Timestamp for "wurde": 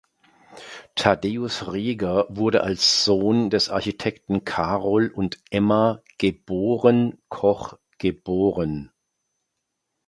2.29-2.63